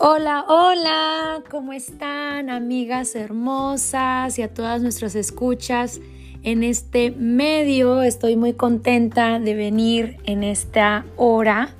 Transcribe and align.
Hola, 0.00 0.44
hola, 0.46 1.42
¿cómo 1.50 1.72
están 1.72 2.50
amigas 2.50 3.16
hermosas 3.16 4.38
y 4.38 4.42
a 4.42 4.54
todas 4.54 4.80
nuestras 4.80 5.16
escuchas 5.16 6.00
en 6.44 6.62
este 6.62 7.10
medio? 7.10 8.02
Estoy 8.02 8.36
muy 8.36 8.52
contenta 8.52 9.40
de 9.40 9.56
venir 9.56 10.18
en 10.22 10.44
esta 10.44 11.04
hora 11.16 11.70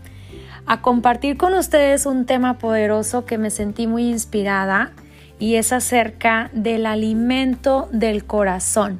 a 0.66 0.82
compartir 0.82 1.36
con 1.36 1.54
ustedes 1.54 2.06
un 2.06 2.26
tema 2.26 2.58
poderoso 2.58 3.24
que 3.24 3.38
me 3.38 3.50
sentí 3.50 3.86
muy 3.86 4.08
inspirada 4.08 4.90
y 5.38 5.54
es 5.54 5.72
acerca 5.72 6.50
del 6.52 6.86
alimento 6.86 7.88
del 7.92 8.24
corazón. 8.24 8.98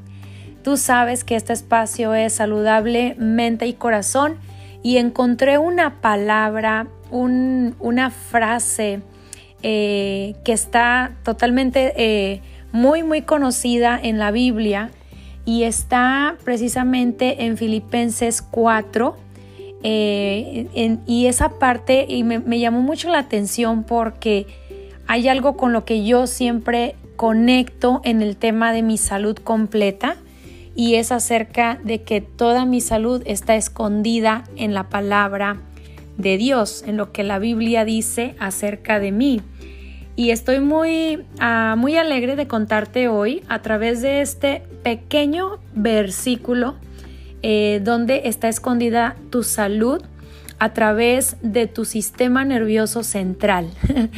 Tú 0.63 0.77
sabes 0.77 1.25
que 1.25 1.35
este 1.35 1.55
espacio 1.55 2.15
es 2.15 2.35
saludable, 2.35 3.17
mente 3.19 3.67
y 3.67 3.73
corazón 3.75 4.37
y 4.85 4.99
encontré 4.99 5.59
una 5.59 6.01
palabra 6.01 6.87
una 7.11 8.11
frase 8.11 9.01
eh, 9.63 10.35
que 10.45 10.53
está 10.53 11.17
totalmente 11.25 11.93
eh, 11.97 12.43
muy, 12.73 13.03
muy 13.03 13.23
conocida 13.23 13.99
en 14.01 14.19
la 14.19 14.31
Biblia 14.31 14.91
y 15.45 15.65
está 15.65 16.37
precisamente 16.45 17.45
en 17.45 17.57
Filipenses 17.57 18.43
4. 18.43 19.17
Eh, 19.83 20.99
y 21.07 21.27
esa 21.27 21.51
parte 21.59 22.05
y 22.09 22.25
me, 22.25 22.41
me 22.41 22.59
llamó 22.59 22.83
mucho 22.83 23.09
la 23.11 23.19
atención 23.19 23.85
porque 23.85 24.47
hay 25.07 25.29
algo 25.29 25.57
con 25.57 25.73
lo 25.73 25.85
que 25.85 26.05
yo 26.05 26.27
siempre 26.27 26.97
conecto 27.17 28.01
en 28.05 28.23
el 28.23 28.37
tema 28.37 28.73
de 28.73 28.83
mi 28.83 28.99
salud 28.99 29.37
completa 29.37 30.17
y 30.75 30.95
es 30.95 31.11
acerca 31.11 31.81
de 31.83 32.03
que 32.03 32.21
toda 32.21 32.65
mi 32.65 32.81
salud 32.81 33.23
está 33.27 33.57
escondida 33.57 34.45
en 34.55 34.75
la 34.75 34.89
palabra 34.89 35.61
de 36.19 36.37
Dios, 36.37 36.85
en 36.87 36.99
lo 36.99 37.13
que 37.13 37.23
la 37.23 37.39
Biblia 37.39 37.87
dice 37.87 38.35
acerca 38.39 39.01
de 39.01 39.13
mí. 39.13 39.41
Y 40.17 40.31
estoy 40.31 40.61
muy, 40.61 41.25
ah, 41.39 41.77
muy 41.79 41.97
alegre 41.97 42.37
de 42.37 42.49
contarte 42.49 43.09
hoy 43.09 43.43
a 43.49 43.63
través 43.63 44.03
de 44.03 44.21
este 44.21 44.63
pequeño 44.83 45.61
versículo 45.75 46.75
eh, 47.43 47.81
donde 47.85 48.23
está 48.25 48.49
escondida 48.49 49.15
tu 49.31 49.45
salud 49.45 50.03
a 50.59 50.73
través 50.73 51.37
de 51.41 51.69
tu 51.69 51.85
sistema 51.85 52.45
nervioso 52.45 53.05
central. 53.05 53.71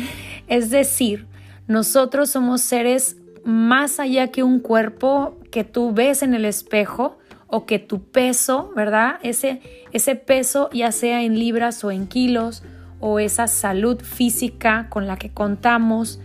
es 0.48 0.70
decir, 0.70 1.26
nosotros 1.66 2.30
somos 2.30 2.62
seres 2.62 3.18
más 3.44 4.00
allá 4.00 4.28
que 4.28 4.42
un 4.42 4.58
cuerpo 4.58 5.36
que 5.50 5.64
tú 5.64 5.92
ves 5.92 6.22
en 6.22 6.32
el 6.32 6.46
espejo, 6.46 7.18
o 7.50 7.66
que 7.66 7.78
tu 7.78 8.02
peso, 8.02 8.72
¿verdad? 8.74 9.18
Ese, 9.22 9.60
ese 9.92 10.14
peso, 10.14 10.70
ya 10.72 10.92
sea 10.92 11.22
en 11.22 11.38
libras 11.38 11.82
o 11.84 11.90
en 11.90 12.06
kilos, 12.06 12.62
o 13.00 13.18
esa 13.18 13.46
salud 13.46 14.00
física 14.02 14.88
con 14.90 15.06
la 15.06 15.16
que 15.16 15.30
contamos, 15.30 16.20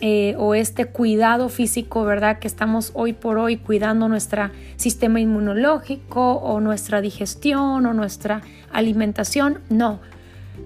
eh, 0.00 0.34
o 0.38 0.54
este 0.54 0.86
cuidado 0.86 1.48
físico, 1.48 2.04
¿verdad? 2.04 2.38
Que 2.38 2.48
estamos 2.48 2.90
hoy 2.94 3.12
por 3.12 3.38
hoy 3.38 3.56
cuidando 3.56 4.08
nuestro 4.08 4.50
sistema 4.76 5.20
inmunológico 5.20 6.32
o 6.34 6.60
nuestra 6.60 7.00
digestión 7.00 7.86
o 7.86 7.94
nuestra 7.94 8.42
alimentación. 8.72 9.60
No, 9.70 10.00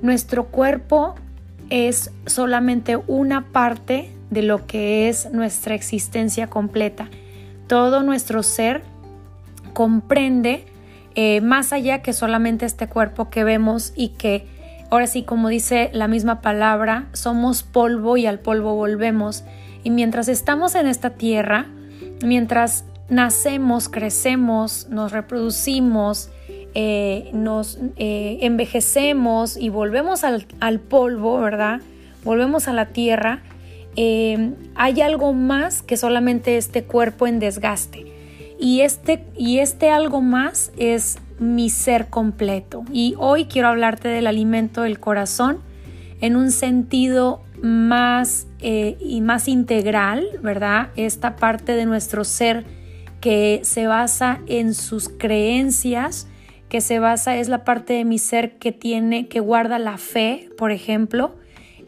nuestro 0.00 0.46
cuerpo 0.46 1.14
es 1.68 2.10
solamente 2.24 2.96
una 3.06 3.48
parte 3.52 4.10
de 4.30 4.42
lo 4.42 4.66
que 4.66 5.08
es 5.08 5.30
nuestra 5.30 5.74
existencia 5.74 6.48
completa. 6.48 7.08
Todo 7.66 8.02
nuestro 8.02 8.42
ser 8.42 8.82
comprende 9.78 10.64
eh, 11.14 11.40
más 11.40 11.72
allá 11.72 12.02
que 12.02 12.12
solamente 12.12 12.66
este 12.66 12.88
cuerpo 12.88 13.30
que 13.30 13.44
vemos 13.44 13.92
y 13.94 14.08
que 14.08 14.44
ahora 14.90 15.06
sí, 15.06 15.22
como 15.22 15.48
dice 15.48 15.88
la 15.92 16.08
misma 16.08 16.40
palabra, 16.40 17.06
somos 17.12 17.62
polvo 17.62 18.16
y 18.16 18.26
al 18.26 18.40
polvo 18.40 18.74
volvemos. 18.74 19.44
Y 19.84 19.90
mientras 19.90 20.26
estamos 20.26 20.74
en 20.74 20.88
esta 20.88 21.10
tierra, 21.10 21.66
mientras 22.24 22.86
nacemos, 23.08 23.88
crecemos, 23.88 24.88
nos 24.90 25.12
reproducimos, 25.12 26.28
eh, 26.74 27.30
nos 27.32 27.78
eh, 27.98 28.38
envejecemos 28.40 29.56
y 29.56 29.68
volvemos 29.68 30.24
al, 30.24 30.44
al, 30.58 30.80
polvo, 30.80 31.38
¿verdad? 31.40 31.82
Volvemos 32.24 32.66
a 32.66 32.72
la 32.72 32.86
tierra, 32.86 33.42
hay 33.94 35.00
algo 35.02 35.32
más 35.34 35.82
que 35.82 35.96
solamente 35.96 36.56
este 36.56 36.82
cuerpo 36.82 37.28
en 37.28 37.38
desgaste. 37.38 38.07
Y 38.58 38.80
este, 38.80 39.24
y 39.36 39.58
este 39.58 39.90
algo 39.90 40.20
más 40.20 40.72
es 40.76 41.18
mi 41.38 41.70
ser 41.70 42.08
completo. 42.08 42.84
Y 42.92 43.14
hoy 43.18 43.44
quiero 43.44 43.68
hablarte 43.68 44.08
del 44.08 44.26
alimento 44.26 44.82
del 44.82 44.98
corazón 44.98 45.60
en 46.20 46.36
un 46.36 46.50
sentido 46.50 47.42
más 47.62 48.46
eh, 48.60 48.96
y 49.00 49.20
más 49.20 49.48
integral, 49.48 50.26
¿verdad? 50.42 50.88
Esta 50.96 51.36
parte 51.36 51.72
de 51.72 51.86
nuestro 51.86 52.24
ser 52.24 52.64
que 53.20 53.60
se 53.62 53.86
basa 53.86 54.40
en 54.46 54.74
sus 54.74 55.08
creencias, 55.08 56.28
que 56.68 56.80
se 56.80 56.98
basa, 56.98 57.36
es 57.36 57.48
la 57.48 57.64
parte 57.64 57.94
de 57.94 58.04
mi 58.04 58.18
ser 58.18 58.58
que 58.58 58.72
tiene, 58.72 59.28
que 59.28 59.40
guarda 59.40 59.78
la 59.78 59.98
fe, 59.98 60.50
por 60.58 60.70
ejemplo, 60.70 61.34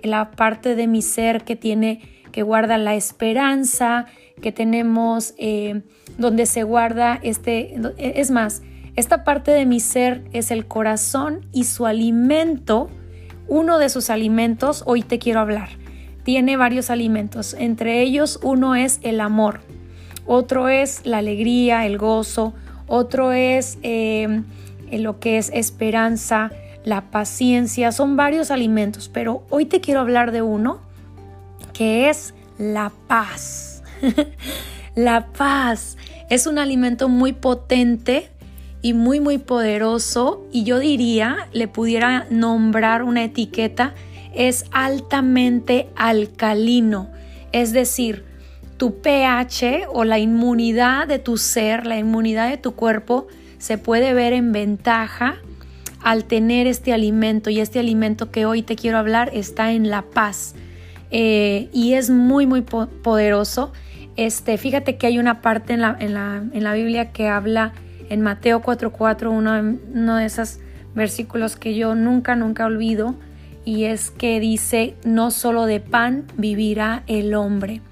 la 0.02 0.30
parte 0.30 0.74
de 0.74 0.86
mi 0.86 1.02
ser 1.02 1.44
que 1.44 1.56
tiene, 1.56 2.00
que 2.32 2.42
guarda 2.42 2.78
la 2.78 2.94
esperanza, 2.94 4.06
que 4.40 4.52
tenemos 4.52 5.34
eh, 5.38 5.82
donde 6.18 6.46
se 6.46 6.62
guarda 6.62 7.18
este, 7.22 7.74
es 7.98 8.30
más, 8.30 8.62
esta 8.96 9.24
parte 9.24 9.50
de 9.50 9.66
mi 9.66 9.80
ser 9.80 10.22
es 10.32 10.50
el 10.50 10.66
corazón 10.66 11.46
y 11.52 11.64
su 11.64 11.86
alimento, 11.86 12.90
uno 13.48 13.78
de 13.78 13.88
sus 13.88 14.10
alimentos, 14.10 14.82
hoy 14.86 15.02
te 15.02 15.18
quiero 15.18 15.40
hablar. 15.40 15.70
Tiene 16.24 16.56
varios 16.56 16.90
alimentos, 16.90 17.54
entre 17.54 18.02
ellos 18.02 18.38
uno 18.42 18.74
es 18.74 19.00
el 19.02 19.20
amor, 19.20 19.60
otro 20.26 20.68
es 20.68 21.06
la 21.06 21.18
alegría, 21.18 21.86
el 21.86 21.98
gozo, 21.98 22.52
otro 22.86 23.32
es 23.32 23.78
eh, 23.82 24.42
lo 24.92 25.18
que 25.18 25.38
es 25.38 25.50
esperanza, 25.54 26.50
la 26.84 27.10
paciencia, 27.10 27.92
son 27.92 28.16
varios 28.16 28.50
alimentos, 28.50 29.08
pero 29.08 29.44
hoy 29.50 29.64
te 29.66 29.80
quiero 29.80 30.00
hablar 30.00 30.32
de 30.32 30.42
uno 30.42 30.80
que 31.72 32.10
es 32.10 32.34
la 32.58 32.92
paz. 33.06 33.69
La 34.94 35.26
paz 35.28 35.96
es 36.28 36.46
un 36.46 36.58
alimento 36.58 37.08
muy 37.08 37.32
potente 37.32 38.30
y 38.82 38.94
muy 38.94 39.20
muy 39.20 39.38
poderoso 39.38 40.46
y 40.52 40.64
yo 40.64 40.78
diría, 40.78 41.48
le 41.52 41.68
pudiera 41.68 42.26
nombrar 42.30 43.02
una 43.02 43.24
etiqueta, 43.24 43.94
es 44.34 44.64
altamente 44.72 45.88
alcalino, 45.96 47.10
es 47.52 47.72
decir, 47.72 48.24
tu 48.76 49.02
pH 49.02 49.86
o 49.92 50.04
la 50.04 50.18
inmunidad 50.18 51.06
de 51.06 51.18
tu 51.18 51.36
ser, 51.36 51.86
la 51.86 51.98
inmunidad 51.98 52.48
de 52.48 52.56
tu 52.56 52.72
cuerpo 52.72 53.26
se 53.58 53.76
puede 53.76 54.14
ver 54.14 54.32
en 54.32 54.52
ventaja 54.52 55.36
al 56.02 56.24
tener 56.24 56.66
este 56.66 56.94
alimento 56.94 57.50
y 57.50 57.60
este 57.60 57.78
alimento 57.78 58.30
que 58.30 58.46
hoy 58.46 58.62
te 58.62 58.76
quiero 58.76 58.96
hablar 58.96 59.30
está 59.34 59.72
en 59.72 59.90
la 59.90 60.02
paz. 60.02 60.54
Eh, 61.10 61.68
y 61.72 61.94
es 61.94 62.08
muy 62.08 62.46
muy 62.46 62.62
poderoso 62.62 63.72
este, 64.16 64.58
fíjate 64.58 64.96
que 64.96 65.06
hay 65.06 65.18
una 65.18 65.40
parte 65.40 65.74
en 65.74 65.80
la, 65.80 65.96
en 65.98 66.14
la, 66.14 66.42
en 66.52 66.64
la 66.64 66.74
Biblia 66.74 67.12
que 67.12 67.28
habla 67.28 67.72
en 68.08 68.20
Mateo 68.20 68.60
4:4, 68.60 69.30
uno, 69.30 69.78
uno 69.94 70.16
de 70.16 70.24
esos 70.24 70.58
versículos 70.94 71.56
que 71.56 71.74
yo 71.74 71.94
nunca, 71.94 72.36
nunca 72.36 72.66
olvido, 72.66 73.14
y 73.64 73.84
es 73.84 74.10
que 74.10 74.40
dice, 74.40 74.96
no 75.04 75.30
solo 75.30 75.66
de 75.66 75.80
pan 75.80 76.26
vivirá 76.36 77.04
el 77.06 77.34
hombre, 77.34 77.82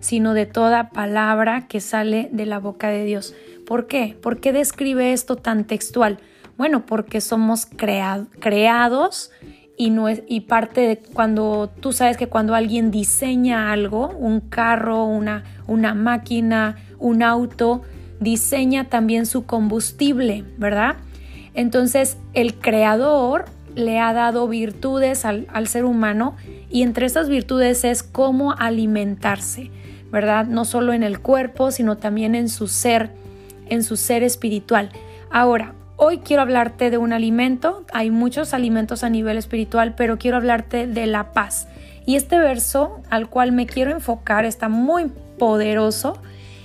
sino 0.00 0.34
de 0.34 0.46
toda 0.46 0.90
palabra 0.90 1.66
que 1.68 1.80
sale 1.80 2.28
de 2.32 2.46
la 2.46 2.58
boca 2.58 2.88
de 2.88 3.04
Dios. 3.04 3.34
¿Por 3.66 3.86
qué? 3.86 4.16
¿Por 4.22 4.40
qué 4.40 4.52
describe 4.52 5.12
esto 5.12 5.36
tan 5.36 5.64
textual? 5.64 6.18
Bueno, 6.56 6.86
porque 6.86 7.20
somos 7.20 7.66
creados 7.66 9.30
y, 9.76 10.40
parte 10.40 10.80
de 10.80 10.96
cuando 10.98 11.70
tú 11.80 11.92
sabes 11.92 12.16
que 12.16 12.28
cuando 12.28 12.54
alguien 12.54 12.90
diseña 12.90 13.72
algo, 13.72 14.08
un 14.08 14.40
carro, 14.40 15.04
una, 15.04 15.44
una 15.66 15.94
máquina, 15.94 16.76
un 16.98 17.22
auto, 17.22 17.82
diseña 18.18 18.84
también 18.88 19.26
su 19.26 19.44
combustible, 19.44 20.44
¿verdad? 20.56 20.96
Entonces 21.54 22.16
el 22.32 22.54
creador 22.54 23.46
le 23.74 24.00
ha 24.00 24.14
dado 24.14 24.48
virtudes 24.48 25.26
al, 25.26 25.46
al 25.52 25.68
ser 25.68 25.84
humano 25.84 26.36
y 26.70 26.82
entre 26.82 27.06
esas 27.06 27.28
virtudes 27.28 27.84
es 27.84 28.02
cómo 28.02 28.52
alimentarse, 28.52 29.70
¿verdad? 30.10 30.46
No 30.46 30.64
solo 30.64 30.94
en 30.94 31.02
el 31.02 31.20
cuerpo, 31.20 31.70
sino 31.70 31.98
también 31.98 32.34
en 32.34 32.48
su 32.48 32.68
ser, 32.68 33.10
en 33.68 33.82
su 33.82 33.96
ser 33.96 34.22
espiritual. 34.22 34.90
Ahora, 35.30 35.74
Hoy 35.98 36.18
quiero 36.18 36.42
hablarte 36.42 36.90
de 36.90 36.98
un 36.98 37.14
alimento, 37.14 37.86
hay 37.90 38.10
muchos 38.10 38.52
alimentos 38.52 39.02
a 39.02 39.08
nivel 39.08 39.38
espiritual, 39.38 39.94
pero 39.94 40.18
quiero 40.18 40.36
hablarte 40.36 40.86
de 40.86 41.06
la 41.06 41.32
paz. 41.32 41.68
Y 42.04 42.16
este 42.16 42.38
verso 42.38 43.00
al 43.08 43.30
cual 43.30 43.52
me 43.52 43.64
quiero 43.64 43.92
enfocar 43.92 44.44
está 44.44 44.68
muy 44.68 45.10
poderoso, 45.38 46.20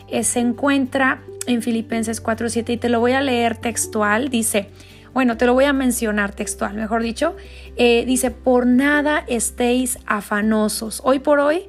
eh, 0.10 0.26
se 0.26 0.40
encuentra 0.40 1.22
en 1.48 1.62
Filipenses 1.62 2.22
4:7 2.22 2.74
y 2.74 2.78
te 2.78 2.90
lo 2.90 3.00
voy 3.00 3.14
a 3.14 3.22
leer 3.22 3.56
textual, 3.56 4.28
dice, 4.28 4.68
bueno, 5.14 5.38
te 5.38 5.46
lo 5.46 5.54
voy 5.54 5.64
a 5.64 5.72
mencionar 5.72 6.34
textual, 6.34 6.74
mejor 6.76 7.02
dicho, 7.02 7.38
eh, 7.78 8.04
dice, 8.06 8.32
por 8.32 8.68
nada 8.68 9.24
estéis 9.28 9.98
afanosos. 10.08 11.02
Hoy 11.06 11.20
por 11.20 11.40
hoy, 11.40 11.64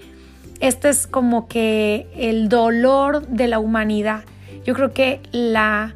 este 0.59 0.89
es 0.89 1.07
como 1.07 1.47
que 1.47 2.09
el 2.17 2.49
dolor 2.49 3.25
de 3.29 3.47
la 3.47 3.61
humanidad. 3.61 4.25
Yo 4.65 4.75
creo 4.75 4.93
que 4.93 5.21
la, 5.31 5.95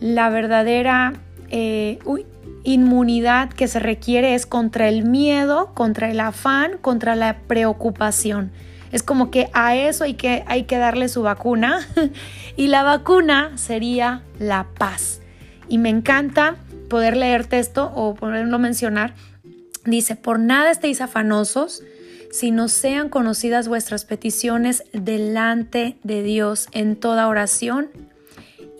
la 0.00 0.30
verdadera 0.30 1.12
eh, 1.50 1.98
inmunidad 2.64 3.50
que 3.50 3.68
se 3.68 3.78
requiere 3.78 4.34
es 4.34 4.46
contra 4.46 4.88
el 4.88 5.04
miedo, 5.04 5.72
contra 5.74 6.10
el 6.10 6.20
afán, 6.20 6.78
contra 6.80 7.16
la 7.16 7.38
preocupación. 7.46 8.50
Es 8.92 9.02
como 9.02 9.30
que 9.30 9.48
a 9.52 9.76
eso 9.76 10.04
hay 10.04 10.14
que, 10.14 10.42
hay 10.46 10.64
que 10.64 10.78
darle 10.78 11.08
su 11.08 11.22
vacuna 11.22 11.86
y 12.56 12.66
la 12.66 12.82
vacuna 12.82 13.56
sería 13.56 14.22
la 14.38 14.66
paz. 14.78 15.20
Y 15.68 15.78
me 15.78 15.90
encanta 15.90 16.56
poder 16.88 17.16
leerte 17.16 17.58
esto 17.58 17.92
o 17.94 18.14
poderlo 18.14 18.58
mencionar. 18.58 19.14
Dice, 19.84 20.16
por 20.16 20.40
nada 20.40 20.70
estéis 20.70 21.00
afanosos, 21.00 21.82
si 22.32 22.50
no 22.50 22.68
sean 22.68 23.08
conocidas 23.08 23.68
vuestras 23.68 24.04
peticiones 24.04 24.84
delante 24.92 25.98
de 26.02 26.22
Dios 26.22 26.68
en 26.72 26.96
toda 26.96 27.28
oración 27.28 27.88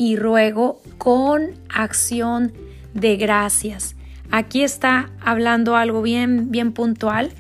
y 0.01 0.17
ruego 0.17 0.81
con 0.97 1.51
acción 1.69 2.55
de 2.95 3.19
gracias. 3.19 3.97
Aquí 4.31 4.63
está 4.63 5.11
hablando 5.21 5.77
algo 5.77 6.01
bien, 6.01 6.51
bien 6.51 6.73
puntual. 6.73 7.33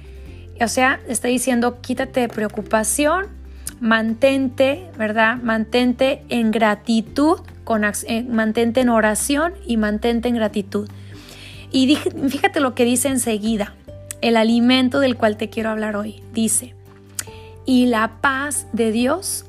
O 0.60 0.68
sea, 0.68 1.00
está 1.08 1.28
diciendo, 1.28 1.80
quítate 1.80 2.20
de 2.20 2.28
preocupación, 2.28 3.28
mantente, 3.80 4.90
¿verdad? 4.98 5.38
Mantente 5.38 6.22
en 6.28 6.50
gratitud 6.50 7.40
eh, 8.06 8.24
mantente 8.24 8.80
en 8.80 8.90
oración 8.90 9.54
y 9.64 9.78
mantente 9.78 10.28
en 10.28 10.34
gratitud. 10.34 10.86
Y 11.72 11.96
fíjate 12.28 12.60
lo 12.60 12.74
que 12.74 12.84
dice 12.84 13.08
enseguida, 13.08 13.74
el 14.20 14.36
alimento 14.36 15.00
del 15.00 15.16
cual 15.16 15.38
te 15.38 15.48
quiero 15.48 15.70
hablar 15.70 15.96
hoy. 15.96 16.22
Dice, 16.34 16.74
y 17.66 17.86
la 17.86 18.20
paz 18.20 18.66
de 18.72 18.92
Dios 18.92 19.44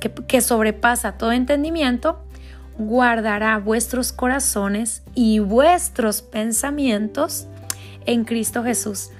que, 0.00 0.10
que 0.26 0.40
sobrepasa 0.40 1.12
todo 1.12 1.32
entendimiento, 1.32 2.20
guardará 2.78 3.58
vuestros 3.58 4.12
corazones 4.12 5.02
y 5.14 5.40
vuestros 5.40 6.22
pensamientos 6.22 7.46
en 8.06 8.24
Cristo 8.24 8.62
Jesús. 8.62 9.10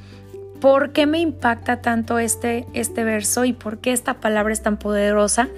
¿Por 0.61 0.93
qué 0.93 1.07
me 1.07 1.21
impacta 1.21 1.83
tanto 1.83 2.19
este, 2.19 2.67
este 2.73 3.05
verso 3.05 3.45
y 3.45 3.53
por 3.53 3.79
qué 3.79 3.93
esta 3.93 4.15
palabra 4.15 4.53
es 4.53 4.63
tan 4.63 4.77
poderosa? 4.77 5.49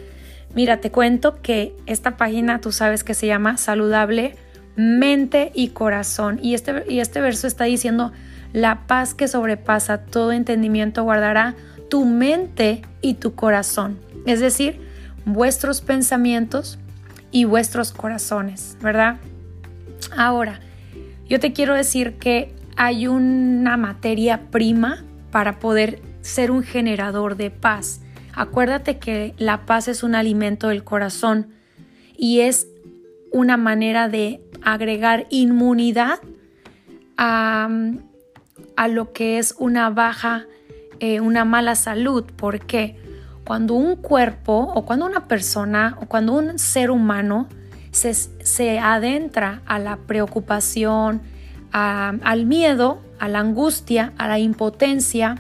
Mira, 0.55 0.79
te 0.79 0.91
cuento 0.91 1.41
que 1.41 1.75
esta 1.87 2.17
página 2.17 2.61
tú 2.61 2.73
sabes 2.73 3.05
que 3.05 3.15
se 3.15 3.27
llama 3.27 3.57
Saludable 3.57 4.37
Mente 4.77 5.53
y 5.55 5.69
Corazón. 5.69 6.39
Y 6.43 6.55
este, 6.55 6.85
y 6.89 7.01
este 7.01 7.21
verso 7.21 7.47
está 7.47 7.65
diciendo, 7.65 8.13
la 8.53 8.87
paz 8.87 9.15
que 9.15 9.29
sobrepasa 9.29 9.99
todo 9.99 10.33
entendimiento 10.33 11.05
guardará 11.05 11.55
tu 11.91 12.07
mente 12.07 12.81
y 13.03 13.15
tu 13.15 13.35
corazón. 13.35 13.99
Es 14.25 14.41
decir, 14.41 14.81
vuestros 15.27 15.83
pensamientos 15.83 16.79
y 17.31 17.45
vuestros 17.45 17.93
corazones, 17.93 18.79
¿verdad? 18.81 19.19
Ahora, 20.17 20.61
yo 21.29 21.39
te 21.39 21.53
quiero 21.53 21.75
decir 21.75 22.15
que 22.15 22.55
hay 22.77 23.07
una 23.07 23.77
materia 23.77 24.51
prima 24.51 25.05
para 25.31 25.59
poder 25.59 26.01
ser 26.23 26.51
un 26.51 26.63
generador 26.63 27.37
de 27.37 27.51
paz. 27.51 28.01
Acuérdate 28.33 28.99
que 28.99 29.35
la 29.39 29.67
paz 29.67 29.89
es 29.89 30.03
un 30.03 30.15
alimento 30.15 30.69
del 30.69 30.85
corazón 30.85 31.49
y 32.17 32.41
es 32.41 32.69
una 33.33 33.57
manera 33.57 34.09
de 34.09 34.43
agregar 34.63 35.27
inmunidad 35.31 36.21
a, 37.17 37.69
lo 38.89 39.13
que 39.13 39.39
es 39.39 39.55
una 39.59 39.91
baja, 39.91 40.47
eh, 41.01 41.21
una 41.21 41.45
mala 41.45 41.75
salud. 41.75 42.25
porque 42.37 42.97
Cuando 43.45 43.75
un 43.75 43.97
cuerpo 43.97 44.73
o 44.75 44.85
cuando 44.85 45.07
una 45.07 45.27
persona 45.27 45.99
o 46.01 46.07
cuando 46.07 46.35
un 46.35 46.59
ser 46.59 46.91
humano 46.91 47.49
se, 47.91 48.15
se 48.15 48.79
adentra 48.79 49.63
a 49.67 49.79
la 49.79 49.97
preocupación, 49.97 51.23
al 51.73 52.47
miedo, 52.47 53.01
a 53.19 53.29
la 53.29 53.39
angustia, 53.39 54.13
a 54.19 54.27
la 54.27 54.39
impotencia, 54.39 55.37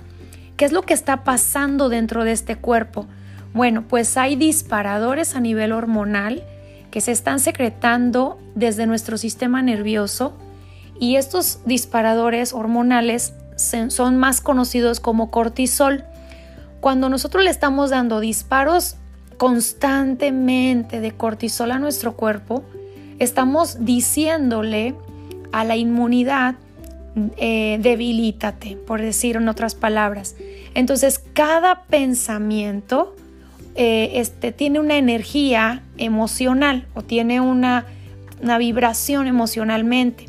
¿Qué 0.60 0.66
es 0.66 0.72
lo 0.72 0.82
que 0.82 0.92
está 0.92 1.24
pasando 1.24 1.88
dentro 1.88 2.22
de 2.22 2.32
este 2.32 2.54
cuerpo? 2.54 3.06
Bueno, 3.54 3.88
pues 3.88 4.18
hay 4.18 4.36
disparadores 4.36 5.34
a 5.34 5.40
nivel 5.40 5.72
hormonal 5.72 6.44
que 6.90 7.00
se 7.00 7.12
están 7.12 7.40
secretando 7.40 8.38
desde 8.54 8.86
nuestro 8.86 9.16
sistema 9.16 9.62
nervioso 9.62 10.36
y 10.98 11.16
estos 11.16 11.60
disparadores 11.64 12.52
hormonales 12.52 13.32
son 13.88 14.16
más 14.16 14.40
conocidos 14.40 15.00
como 15.00 15.30
cortisol. 15.30 16.04
Cuando 16.80 17.08
nosotros 17.08 17.44
le 17.44 17.50
estamos 17.50 17.90
dando 17.90 18.20
disparos 18.20 18.96
constantemente 19.36 21.00
de 21.00 21.12
cortisol 21.12 21.72
a 21.72 21.78
nuestro 21.78 22.16
cuerpo, 22.16 22.64
estamos 23.18 23.84
diciéndole 23.84 24.94
a 25.52 25.64
la 25.64 25.76
inmunidad 25.76 26.56
eh, 27.36 27.78
debilítate, 27.82 28.76
por 28.76 29.00
decir 29.00 29.36
en 29.36 29.48
otras 29.48 29.74
palabras. 29.74 30.36
Entonces, 30.74 31.18
cada 31.32 31.82
pensamiento 31.82 33.16
eh, 33.74 34.12
este, 34.14 34.52
tiene 34.52 34.78
una 34.78 34.96
energía 34.96 35.82
emocional 35.98 36.86
o 36.94 37.02
tiene 37.02 37.40
una, 37.40 37.86
vibración 38.58 39.26
emocionalmente. 39.26 40.26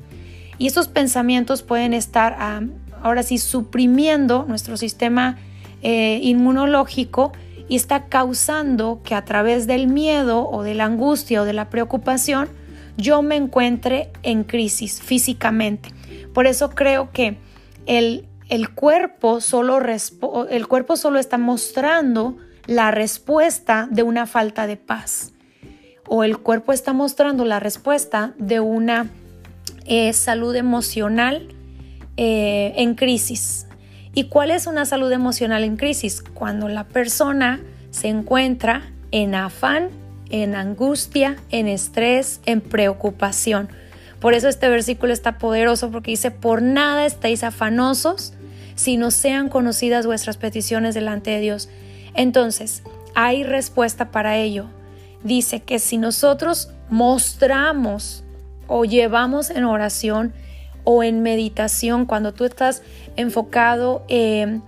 Y 0.58 0.68
esos 0.68 0.88
pensamientos 0.88 1.62
pueden 1.62 1.94
estar 1.94 2.36
ah, 2.40 2.62
ahora 3.02 3.24
sí 3.24 3.38
suprimiendo 3.38 4.46
nuestro 4.48 4.78
sistema 4.78 5.38
eh, 5.82 6.20
inmunológico 6.22 7.32
y 7.68 7.76
está 7.76 8.06
causando 8.06 9.02
que 9.04 9.16
a 9.16 9.26
través 9.26 9.68
del 9.68 9.88
miedo 9.88 10.50
o 10.50 10.64
de 10.64 10.76
la 10.76 10.86
angustia 10.86 11.42
o 11.42 11.46
de 11.46 11.54
la 11.54 11.70
preocupación 11.70 12.50
yo 12.98 13.22
me 13.22 13.36
encuentre 13.36 14.12
en 14.24 14.44
crisis 14.44 15.02
físicamente. 15.02 15.90
Por 16.34 16.46
eso 16.48 16.72
creo 16.72 17.12
que 17.12 17.38
el, 17.86 18.28
cuerpo 18.76 19.42
solo 19.42 19.80
el 20.50 20.68
cuerpo 20.68 20.98
solo 20.98 21.20
está 21.20 21.38
mostrando 21.38 22.38
la 22.68 22.92
respuesta 22.92 23.88
de 23.90 24.04
una 24.04 24.28
falta 24.28 24.68
de 24.68 24.78
paz 24.78 25.34
o 26.08 26.26
el 26.26 26.38
cuerpo 26.40 26.74
está 26.74 26.92
mostrando 26.92 27.46
la 27.46 27.62
respuesta 27.62 28.34
de 28.38 28.60
una 28.60 29.10
eh, 29.86 30.12
salud 30.12 30.54
emocional 30.56 31.48
eh, 32.18 32.74
en 32.78 32.96
crisis. 32.96 33.68
¿Y 34.14 34.26
cuál 34.26 34.52
es 34.52 34.68
una 34.68 34.86
salud 34.86 35.12
emocional 35.12 35.64
en 35.64 35.78
crisis? 35.78 36.22
Cuando 36.22 36.68
la 36.68 36.84
persona 36.86 37.62
se 37.92 38.10
encuentra 38.10 38.92
en 39.12 39.36
afán, 39.36 39.90
en 40.30 40.56
angustia, 40.56 41.38
en 41.50 41.68
estrés, 41.68 42.42
en 42.46 42.62
preocupación. 42.62 43.70
Por 44.20 44.34
eso 44.34 44.48
este 44.48 44.70
versículo 44.70 45.14
está 45.14 45.38
poderoso 45.38 45.92
porque 45.92 46.12
dice, 46.12 46.32
por 46.32 46.62
nada 46.62 47.06
estáis 47.06 47.44
afanosos 47.44 48.34
si 48.76 48.98
no 48.98 49.12
sean 49.12 49.50
conocidas 49.50 50.06
vuestras 50.06 50.38
peticiones 50.38 50.96
delante 50.96 51.32
de 51.32 51.40
Dios. 51.40 51.70
Entonces, 52.14 52.84
hay 53.16 53.44
respuesta 53.44 54.12
para 54.12 54.38
ello. 54.38 54.66
Dice 55.24 55.62
que 55.62 55.80
si 55.80 55.98
nosotros 55.98 56.70
mostramos 56.90 58.24
o 58.68 58.86
llevamos 58.86 59.50
en 59.50 59.66
oración 59.66 60.34
o 60.84 61.04
en 61.04 61.22
meditación, 61.22 62.06
cuando 62.06 62.34
tú 62.34 62.46
estás 62.46 62.84
enfocado 63.16 64.04
eh, 64.08 64.60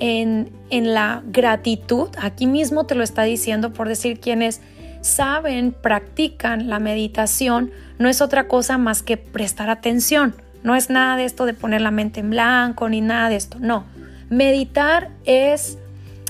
en, 0.00 0.50
en 0.70 0.94
la 0.94 1.22
gratitud, 1.26 2.08
aquí 2.20 2.46
mismo 2.46 2.84
te 2.84 2.94
lo 2.94 3.02
está 3.04 3.22
diciendo 3.22 3.72
por 3.72 3.88
decir 3.88 4.20
quienes 4.20 4.60
saben, 5.00 5.72
practican 5.72 6.68
la 6.68 6.78
meditación, 6.78 7.70
no 7.98 8.08
es 8.08 8.20
otra 8.20 8.48
cosa 8.48 8.78
más 8.78 9.02
que 9.02 9.16
prestar 9.16 9.70
atención. 9.70 10.34
No 10.62 10.76
es 10.76 10.90
nada 10.90 11.16
de 11.16 11.24
esto 11.24 11.44
de 11.44 11.54
poner 11.54 11.80
la 11.80 11.90
mente 11.90 12.20
en 12.20 12.30
blanco 12.30 12.88
ni 12.88 13.00
nada 13.00 13.28
de 13.28 13.36
esto. 13.36 13.58
No. 13.60 13.84
Meditar 14.30 15.10
es 15.24 15.78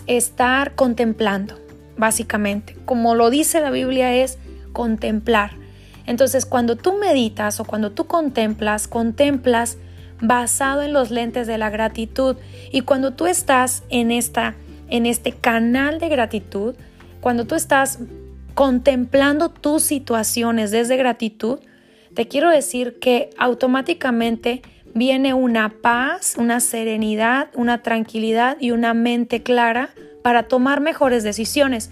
estar 0.06 0.74
contemplando, 0.74 1.58
básicamente. 1.96 2.76
Como 2.84 3.14
lo 3.14 3.30
dice 3.30 3.60
la 3.60 3.70
Biblia 3.70 4.14
es 4.14 4.38
contemplar. 4.72 5.52
Entonces, 6.06 6.46
cuando 6.46 6.76
tú 6.76 6.98
meditas 6.98 7.60
o 7.60 7.64
cuando 7.64 7.92
tú 7.92 8.06
contemplas, 8.06 8.88
contemplas 8.88 9.78
basado 10.20 10.82
en 10.82 10.92
los 10.92 11.10
lentes 11.10 11.46
de 11.46 11.58
la 11.58 11.70
gratitud. 11.70 12.36
Y 12.70 12.82
cuando 12.82 13.12
tú 13.12 13.26
estás 13.26 13.82
en 13.90 14.10
esta 14.10 14.54
en 14.92 15.06
este 15.06 15.32
canal 15.32 15.98
de 15.98 16.10
gratitud, 16.10 16.74
cuando 17.22 17.46
tú 17.46 17.54
estás 17.54 17.98
contemplando 18.54 19.48
tus 19.48 19.82
situaciones 19.82 20.70
desde 20.70 20.98
gratitud, 20.98 21.60
te 22.14 22.28
quiero 22.28 22.50
decir 22.50 22.98
que 23.00 23.30
automáticamente 23.38 24.60
viene 24.94 25.32
una 25.32 25.70
paz, 25.70 26.34
una 26.36 26.60
serenidad, 26.60 27.48
una 27.54 27.82
tranquilidad 27.82 28.58
y 28.60 28.72
una 28.72 28.92
mente 28.92 29.42
clara 29.42 29.88
para 30.22 30.42
tomar 30.42 30.82
mejores 30.82 31.22
decisiones. 31.22 31.90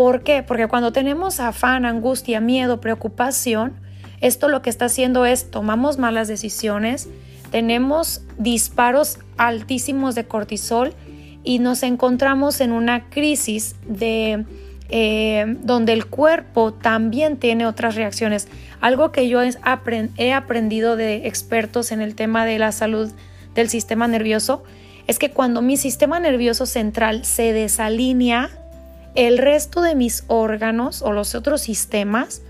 ¿Por 0.00 0.22
qué? 0.22 0.42
Porque 0.42 0.66
cuando 0.66 0.92
tenemos 0.92 1.40
afán, 1.40 1.84
angustia, 1.84 2.40
miedo, 2.40 2.80
preocupación, 2.80 3.74
Esto 4.22 4.48
lo 4.48 4.62
que 4.62 4.70
está 4.70 4.86
haciendo 4.86 5.26
es 5.26 5.50
tomamos 5.50 5.98
malas 5.98 6.26
decisiones, 6.26 7.10
tenemos 7.50 8.22
disparos 8.38 9.18
altísimos 9.36 10.14
de 10.14 10.24
cortisol 10.24 10.94
y 11.44 11.58
nos 11.58 11.82
encontramos 11.82 12.62
en 12.62 12.72
una 12.72 13.10
crisis 13.10 13.76
de 13.86 14.46
eh, 14.88 15.56
donde 15.64 15.92
el 15.92 16.06
cuerpo 16.06 16.72
también 16.72 17.36
tiene 17.36 17.66
otras 17.66 17.94
reacciones. 17.94 18.48
Algo 18.80 19.12
que 19.12 19.28
yo 19.28 19.42
he 19.42 20.32
aprendido 20.32 20.96
de 20.96 21.26
expertos 21.26 21.92
en 21.92 22.00
el 22.00 22.14
tema 22.14 22.46
de 22.46 22.58
la 22.58 22.72
salud 22.72 23.12
del 23.54 23.68
sistema 23.68 24.08
nervioso 24.08 24.64
es 25.06 25.18
que 25.18 25.30
cuando 25.30 25.60
mi 25.60 25.76
sistema 25.76 26.20
nervioso 26.20 26.64
central 26.64 27.26
se 27.26 27.52
desalinea, 27.52 28.59
el 29.14 29.38
resto 29.38 29.82
de 29.82 29.94
mis 29.94 30.24
órganos 30.28 31.02
o 31.02 31.12
los 31.12 31.34
otros 31.34 31.60
sistemas, 31.62 32.42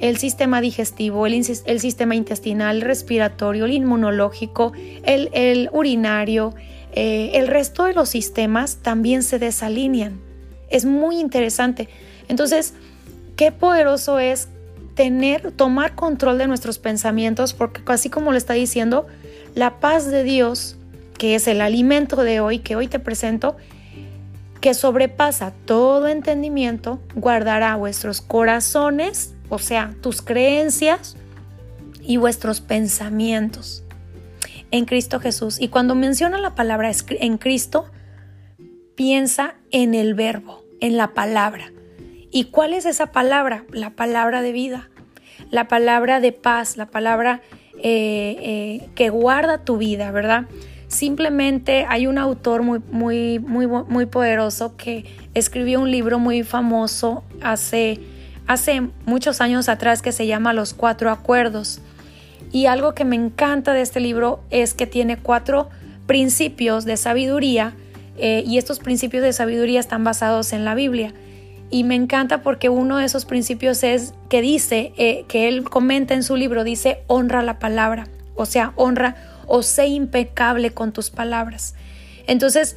el 0.00 0.16
sistema 0.16 0.60
digestivo, 0.60 1.26
el, 1.26 1.44
sistema 1.44 2.14
intestinal, 2.14 2.76
el 2.76 2.82
respiratorio, 2.82 3.66
el 3.66 3.72
inmunológico, 3.72 4.72
el, 5.04 5.68
urinario, 5.72 6.54
eh, 6.92 7.32
el 7.34 7.48
resto 7.48 7.84
de 7.84 7.92
los 7.92 8.08
sistemas 8.08 8.78
también 8.82 9.22
se 9.22 9.38
desalinean. 9.38 10.18
Es 10.70 10.84
muy 10.84 11.20
interesante. 11.20 11.88
Entonces, 12.28 12.74
qué 13.36 13.52
poderoso 13.52 14.18
es 14.18 14.48
tener, 14.94 15.52
tomar 15.52 15.94
control 15.94 16.38
de 16.38 16.46
nuestros 16.46 16.78
pensamientos, 16.78 17.52
porque 17.52 17.82
así 17.86 18.08
como 18.08 18.32
lo 18.32 18.38
está 18.38 18.54
diciendo, 18.54 19.06
la 19.54 19.80
paz 19.80 20.10
de 20.10 20.22
Dios, 20.24 20.76
que 21.18 21.34
es 21.34 21.46
el 21.48 21.60
alimento 21.60 22.22
de 22.22 22.40
hoy, 22.40 22.60
que 22.60 22.76
hoy 22.76 22.86
te 22.86 22.98
presento, 22.98 23.56
que 24.60 24.74
sobrepasa 24.74 25.52
todo 25.64 26.08
entendimiento, 26.08 27.00
guardará 27.14 27.76
vuestros 27.76 28.20
corazones, 28.20 29.34
o 29.48 29.58
sea, 29.58 29.94
tus 30.02 30.22
creencias 30.22 31.16
y 32.02 32.18
vuestros 32.18 32.60
pensamientos 32.60 33.84
en 34.70 34.84
Cristo 34.84 35.20
Jesús. 35.20 35.60
Y 35.60 35.68
cuando 35.68 35.94
menciona 35.94 36.38
la 36.38 36.54
palabra 36.54 36.90
en 37.08 37.38
Cristo, 37.38 37.90
piensa 38.94 39.54
en 39.70 39.94
el 39.94 40.14
verbo, 40.14 40.64
en 40.80 40.96
la 40.96 41.14
palabra. 41.14 41.72
¿Y 42.30 42.44
cuál 42.44 42.74
es 42.74 42.86
esa 42.86 43.06
palabra? 43.06 43.64
La 43.72 43.90
palabra 43.90 44.42
de 44.42 44.52
vida, 44.52 44.90
la 45.50 45.68
palabra 45.68 46.20
de 46.20 46.32
paz, 46.32 46.76
la 46.76 46.86
palabra 46.86 47.40
eh, 47.82 48.36
eh, 48.40 48.88
que 48.94 49.08
guarda 49.10 49.64
tu 49.64 49.78
vida, 49.78 50.10
¿verdad? 50.10 50.46
Simplemente 50.90 51.86
hay 51.88 52.08
un 52.08 52.18
autor 52.18 52.64
muy, 52.64 52.80
muy, 52.90 53.38
muy, 53.38 53.68
muy 53.68 54.06
poderoso 54.06 54.76
que 54.76 55.04
escribió 55.34 55.80
un 55.80 55.92
libro 55.92 56.18
muy 56.18 56.42
famoso 56.42 57.22
hace, 57.40 58.00
hace 58.48 58.82
muchos 59.06 59.40
años 59.40 59.68
atrás 59.68 60.02
que 60.02 60.10
se 60.10 60.26
llama 60.26 60.52
Los 60.52 60.74
Cuatro 60.74 61.12
Acuerdos. 61.12 61.80
Y 62.50 62.66
algo 62.66 62.92
que 62.92 63.04
me 63.04 63.14
encanta 63.14 63.72
de 63.72 63.82
este 63.82 64.00
libro 64.00 64.42
es 64.50 64.74
que 64.74 64.88
tiene 64.88 65.16
cuatro 65.16 65.70
principios 66.08 66.84
de 66.84 66.96
sabiduría 66.96 67.72
eh, 68.18 68.42
y 68.44 68.58
estos 68.58 68.80
principios 68.80 69.22
de 69.22 69.32
sabiduría 69.32 69.78
están 69.78 70.02
basados 70.02 70.52
en 70.52 70.64
la 70.64 70.74
Biblia. 70.74 71.14
Y 71.70 71.84
me 71.84 71.94
encanta 71.94 72.42
porque 72.42 72.68
uno 72.68 72.96
de 72.96 73.04
esos 73.04 73.26
principios 73.26 73.84
es 73.84 74.12
que 74.28 74.42
dice, 74.42 74.92
eh, 74.96 75.24
que 75.28 75.46
él 75.46 75.62
comenta 75.62 76.14
en 76.14 76.24
su 76.24 76.34
libro, 76.34 76.64
dice, 76.64 77.04
honra 77.06 77.44
la 77.44 77.60
palabra, 77.60 78.08
o 78.34 78.44
sea, 78.44 78.72
honra 78.74 79.14
o 79.50 79.64
sé 79.64 79.88
impecable 79.88 80.70
con 80.70 80.92
tus 80.92 81.10
palabras. 81.10 81.74
Entonces, 82.28 82.76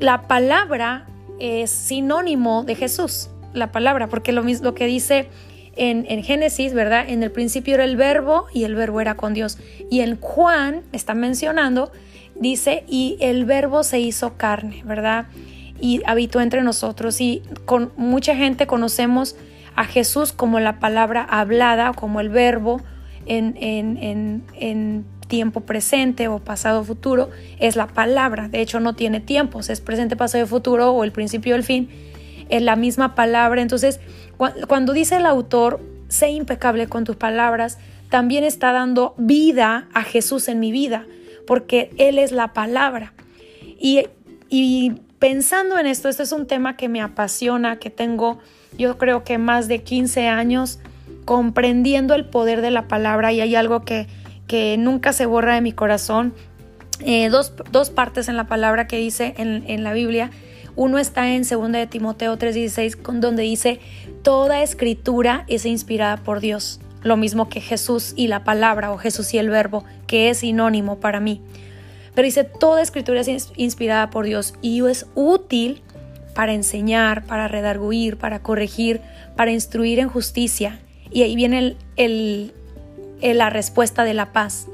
la 0.00 0.28
palabra 0.28 1.06
es 1.40 1.70
sinónimo 1.70 2.62
de 2.62 2.74
Jesús, 2.74 3.30
la 3.54 3.72
palabra, 3.72 4.08
porque 4.08 4.32
lo 4.32 4.42
mismo 4.42 4.74
que 4.74 4.84
dice 4.84 5.28
en, 5.76 6.04
en, 6.08 6.22
Génesis, 6.22 6.74
¿verdad? 6.74 7.06
En 7.08 7.22
el 7.22 7.30
principio 7.32 7.74
era 7.74 7.84
el 7.84 7.96
verbo 7.96 8.46
y 8.52 8.64
el 8.64 8.74
verbo 8.74 9.00
era 9.00 9.14
con 9.16 9.32
Dios. 9.32 9.58
Y 9.90 10.00
en 10.00 10.20
Juan 10.20 10.82
está 10.92 11.14
mencionando, 11.14 11.90
dice, 12.34 12.84
y 12.86 13.16
el 13.20 13.46
verbo 13.46 13.82
se 13.82 13.98
hizo 13.98 14.36
carne, 14.36 14.82
¿verdad? 14.84 15.26
Y 15.80 16.02
habitó 16.04 16.42
entre 16.42 16.60
nosotros. 16.62 17.18
Y 17.22 17.42
con 17.64 17.92
mucha 17.96 18.36
gente 18.36 18.66
conocemos 18.66 19.36
a 19.74 19.86
Jesús 19.86 20.32
como 20.32 20.60
la 20.60 20.80
palabra 20.80 21.24
hablada, 21.24 21.94
como 21.94 22.20
el 22.20 22.28
verbo 22.28 22.82
en, 23.26 23.56
en, 23.58 24.44
en 24.54 25.04
tiempo 25.26 25.60
presente 25.60 26.28
o 26.28 26.38
pasado 26.38 26.84
futuro 26.84 27.30
es 27.58 27.76
la 27.76 27.86
palabra. 27.86 28.48
De 28.48 28.60
hecho, 28.60 28.80
no 28.80 28.94
tiene 28.94 29.20
tiempos, 29.20 29.70
es 29.70 29.80
presente, 29.80 30.16
pasado 30.16 30.44
y 30.44 30.46
futuro 30.46 30.90
o 30.92 31.04
el 31.04 31.12
principio 31.12 31.54
y 31.54 31.58
el 31.58 31.64
fin. 31.64 31.88
Es 32.48 32.62
la 32.62 32.76
misma 32.76 33.14
palabra. 33.14 33.62
Entonces, 33.62 34.00
cuando 34.68 34.92
dice 34.92 35.16
el 35.16 35.26
autor, 35.26 35.80
sé 36.08 36.30
impecable 36.30 36.86
con 36.88 37.04
tus 37.04 37.16
palabras, 37.16 37.78
también 38.10 38.44
está 38.44 38.72
dando 38.72 39.14
vida 39.16 39.88
a 39.94 40.02
Jesús 40.02 40.48
en 40.48 40.60
mi 40.60 40.70
vida, 40.70 41.06
porque 41.46 41.90
Él 41.98 42.18
es 42.18 42.32
la 42.32 42.52
palabra. 42.52 43.14
Y, 43.78 44.06
y 44.50 44.92
pensando 45.18 45.78
en 45.78 45.86
esto, 45.86 46.08
este 46.08 46.22
es 46.22 46.32
un 46.32 46.46
tema 46.46 46.76
que 46.76 46.88
me 46.88 47.00
apasiona, 47.00 47.78
que 47.78 47.90
tengo 47.90 48.38
yo 48.78 48.98
creo 48.98 49.24
que 49.24 49.38
más 49.38 49.68
de 49.68 49.82
15 49.82 50.28
años 50.28 50.80
comprendiendo 51.24 52.14
el 52.14 52.26
poder 52.26 52.60
de 52.60 52.70
la 52.70 52.88
palabra 52.88 53.32
y 53.32 53.40
hay 53.40 53.54
algo 53.54 53.84
que 53.84 54.06
que 54.46 54.76
nunca 54.76 55.12
se 55.12 55.26
borra 55.26 55.54
de 55.54 55.60
mi 55.60 55.72
corazón. 55.72 56.34
Eh, 57.00 57.28
dos, 57.28 57.90
partes 57.90 58.28
en 58.28 58.36
la 58.36 58.46
palabra 58.46 58.86
que 58.86 58.96
dice 58.96 59.34
en, 59.36 59.84
la 59.84 59.92
Biblia. 59.92 60.30
Uno 60.76 60.98
está 60.98 61.30
en 61.32 61.42
2 61.48 61.72
de 61.72 61.86
Timoteo 61.86 62.36
3:16, 62.36 63.20
donde 63.20 63.42
dice, 63.42 63.80
toda 64.22 64.62
escritura 64.62 65.44
es 65.48 65.66
inspirada 65.66 66.16
por 66.18 66.40
Dios. 66.40 66.80
Lo 67.02 67.16
mismo 67.16 67.48
que 67.48 67.60
Jesús 67.60 68.14
y 68.16 68.28
la 68.28 68.44
palabra 68.44 68.90
o 68.90 68.98
Jesús 68.98 69.34
y 69.34 69.38
el 69.38 69.50
verbo, 69.50 69.84
que 70.06 70.30
es 70.30 70.38
sinónimo 70.38 70.98
para 71.00 71.20
mí. 71.20 71.40
Pero 72.14 72.26
dice, 72.26 72.44
toda 72.44 72.80
escritura 72.80 73.20
es 73.20 73.50
inspirada 73.56 74.10
por 74.10 74.24
Dios 74.24 74.54
y 74.62 74.84
es 74.86 75.06
útil 75.14 75.82
para 76.34 76.54
enseñar, 76.54 77.24
para 77.24 77.48
redarguir, 77.48 78.16
para 78.16 78.40
corregir, 78.40 79.00
para 79.36 79.52
instruir 79.52 79.98
en 79.98 80.08
justicia. 80.08 80.80
Y 81.10 81.22
ahí 81.22 81.36
viene 81.36 81.76
el 81.96 82.52
la 83.20 83.50
respuesta 83.50 84.04
de 84.04 84.14
la 84.14 84.32
paz. 84.32 84.66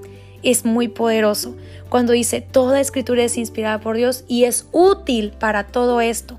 Es 0.42 0.64
muy 0.64 0.88
poderoso 0.88 1.54
cuando 1.90 2.12
dice, 2.12 2.40
toda 2.40 2.80
escritura 2.80 3.24
es 3.24 3.36
inspirada 3.36 3.80
por 3.80 3.96
Dios 3.96 4.24
y 4.26 4.44
es 4.44 4.66
útil 4.72 5.32
para 5.38 5.66
todo 5.66 6.00
esto. 6.00 6.38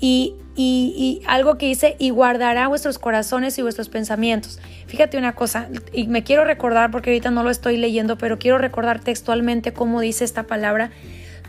Y, 0.00 0.34
y, 0.56 1.22
algo 1.26 1.58
que 1.58 1.66
dice, 1.66 1.96
y 1.98 2.10
guardará 2.10 2.66
vuestros 2.66 2.98
corazones 2.98 3.58
y 3.58 3.62
vuestros 3.62 3.88
pensamientos. 3.88 4.58
Fíjate 4.86 5.18
una 5.18 5.34
cosa, 5.34 5.68
y 5.92 6.06
me 6.08 6.24
quiero 6.24 6.44
recordar 6.44 6.90
porque 6.90 7.10
ahorita 7.10 7.30
no 7.30 7.42
lo 7.42 7.50
estoy 7.50 7.76
leyendo, 7.76 8.16
pero 8.16 8.38
quiero 8.38 8.58
recordar 8.58 9.00
textualmente 9.00 9.72
cómo 9.72 10.00
dice 10.00 10.24
esta 10.24 10.44
palabra. 10.44 10.90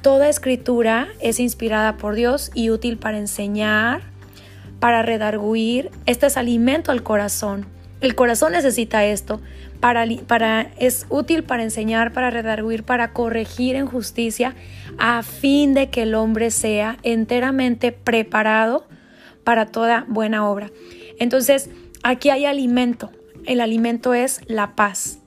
Toda 0.02 0.30
escritura 0.30 1.08
es 1.20 1.40
inspirada 1.40 1.98
por 1.98 2.16
Dios 2.16 2.52
y 2.54 2.70
útil 2.70 2.98
para 2.98 3.18
enseñar, 3.18 4.02
para 4.80 5.02
redarguir. 5.04 5.90
Este 6.06 6.28
es 6.28 6.38
alimento 6.38 6.92
al 6.92 7.04
corazón 7.04 7.79
el 8.02 8.16
corazón 8.16 8.54
necesita 8.54 9.06
esto. 9.06 9.42
Para, 9.80 10.06
para, 10.28 10.72
es 10.78 11.06
útil 11.10 11.44
para 11.44 11.64
enseñar, 11.64 12.12
para 12.12 12.30
redarguir, 12.30 12.84
para 12.84 13.14
corregir 13.14 13.76
en 13.76 13.88
justicia, 13.88 14.56
a 14.98 15.24
fin 15.24 15.74
de 15.74 15.90
que 15.90 16.02
el 16.02 16.16
hombre 16.16 16.52
sea 16.52 16.98
enteramente 17.04 17.92
preparado 17.94 18.86
para 19.44 19.68
toda 19.68 20.06
buena 20.10 20.50
obra. 20.50 20.70
Entonces, 21.18 21.70
aquí 22.04 22.30
hay 22.30 22.46
alimento. 22.46 23.12
El 23.46 23.62
alimento 23.62 24.14
es 24.14 24.42
la 24.48 24.76
paz. 24.76 25.20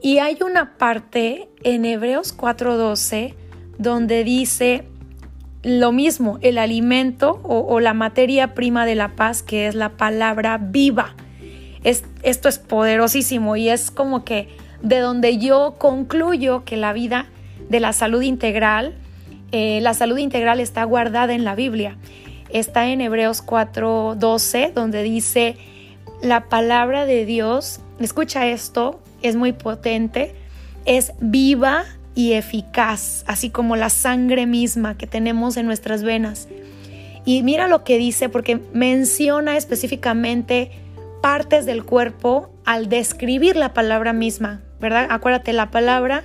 Y 0.00 0.18
hay 0.18 0.38
una 0.44 0.78
parte 0.78 1.48
en 1.64 1.84
Hebreos 1.84 2.36
4:12 2.36 3.34
donde 3.78 4.22
dice 4.22 4.84
lo 5.64 5.90
mismo, 5.90 6.38
el 6.40 6.58
alimento 6.58 7.40
o, 7.42 7.58
o 7.58 7.80
la 7.80 7.92
materia 7.92 8.54
prima 8.54 8.86
de 8.86 8.94
la 8.94 9.16
paz, 9.16 9.42
que 9.42 9.66
es 9.66 9.74
la 9.74 9.96
palabra 9.96 10.58
viva 10.58 11.16
esto 11.84 12.48
es 12.48 12.58
poderosísimo 12.58 13.56
y 13.56 13.68
es 13.68 13.90
como 13.90 14.24
que 14.24 14.48
de 14.82 14.98
donde 15.00 15.38
yo 15.38 15.76
concluyo 15.78 16.64
que 16.64 16.76
la 16.76 16.92
vida 16.92 17.26
de 17.68 17.80
la 17.80 17.92
salud 17.92 18.22
integral, 18.22 18.94
eh, 19.52 19.80
la 19.82 19.94
salud 19.94 20.18
integral 20.18 20.60
está 20.60 20.84
guardada 20.84 21.34
en 21.34 21.44
la 21.44 21.54
Biblia. 21.54 21.96
Está 22.50 22.88
en 22.88 23.00
Hebreos 23.00 23.42
4:12, 23.42 24.72
donde 24.74 25.02
dice, 25.02 25.56
la 26.22 26.48
palabra 26.48 27.06
de 27.06 27.24
Dios, 27.24 27.80
escucha 28.00 28.46
esto, 28.46 29.00
es 29.22 29.36
muy 29.36 29.52
potente, 29.52 30.34
es 30.84 31.12
viva 31.20 31.84
y 32.14 32.32
eficaz, 32.32 33.24
así 33.26 33.50
como 33.50 33.76
la 33.76 33.90
sangre 33.90 34.46
misma 34.46 34.96
que 34.96 35.06
tenemos 35.06 35.56
en 35.56 35.66
nuestras 35.66 36.02
venas. 36.02 36.48
Y 37.24 37.42
mira 37.42 37.68
lo 37.68 37.84
que 37.84 37.98
dice, 37.98 38.28
porque 38.28 38.60
menciona 38.72 39.56
específicamente 39.56 40.70
partes 41.20 41.66
del 41.66 41.84
cuerpo 41.84 42.50
al 42.64 42.88
describir 42.88 43.56
la 43.56 43.74
palabra 43.74 44.12
misma, 44.12 44.62
¿verdad? 44.80 45.06
Acuérdate, 45.10 45.52
la 45.52 45.70
palabra 45.70 46.24